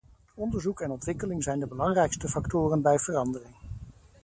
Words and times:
Onderzoek 0.35 0.79
en 0.81 0.91
ontwikkeling 0.91 1.43
zijn 1.43 1.59
de 1.59 1.67
belangrijkste 1.67 2.27
factoren 2.27 2.81
bij 2.81 2.99
verandering. 2.99 3.55